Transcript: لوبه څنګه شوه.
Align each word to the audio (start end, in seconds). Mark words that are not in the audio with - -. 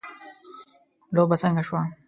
لوبه 1.15 1.35
څنګه 1.43 1.63
شوه. 1.67 1.81